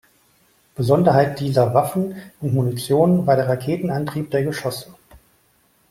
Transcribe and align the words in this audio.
Besonderheit 0.73 1.39
dieser 1.41 1.75
Waffen 1.75 2.15
und 2.39 2.55
Munition 2.55 3.27
war 3.27 3.35
der 3.35 3.47
Raketenantrieb 3.47 4.31
der 4.31 4.41
Geschosse. 4.43 4.95